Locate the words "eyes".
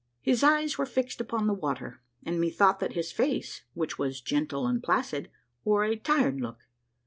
0.43-0.79